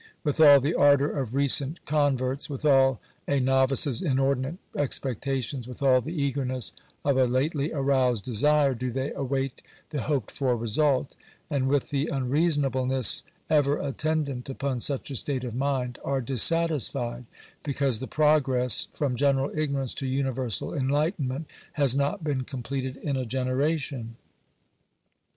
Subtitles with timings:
[0.23, 2.15] With all the ardour of recent Digitized by VjOOQIC 346 NATIONAL EDUCATION.
[2.17, 6.73] converts— with all a novice's inordinate expectations— with all the eagerness
[7.05, 9.61] of a lately aroused desire— do they await
[9.91, 11.13] the hoped for result;
[11.51, 17.25] and, with the unreasonableness ever attendant upon such a state of mind, are dissatisfied,
[17.61, 23.15] because the progress from general ignorance to universal enlightenment has not been com pleted in
[23.15, 24.15] a generation.